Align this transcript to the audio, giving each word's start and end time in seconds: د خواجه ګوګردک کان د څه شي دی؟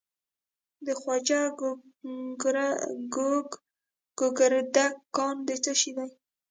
د 0.85 0.87
خواجه 0.99 1.41
ګوګردک 4.21 4.93
کان 5.15 5.35
د 5.47 5.49
څه 5.63 5.71
شي 5.81 5.91
دی؟ 5.97 6.09